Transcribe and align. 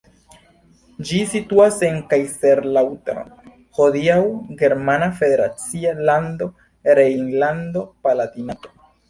Ĝi 1.09 1.17
situas 1.33 1.75
en 1.89 1.99
Kaiserslautern, 2.13 3.29
hodiaŭ 3.81 4.17
germana 4.63 5.11
federacia 5.21 5.93
lando 6.11 6.49
Rejnlando-Palatinato. 7.03 8.77